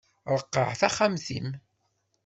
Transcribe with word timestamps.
Ṛeqqeɛ 0.35 0.69
taxxamt-im! 0.79 1.47